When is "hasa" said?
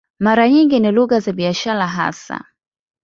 1.87-2.45